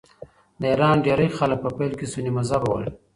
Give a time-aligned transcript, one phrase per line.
[0.59, 2.85] د ایران ډېری خلک په پیل کې سني مذهبه ول.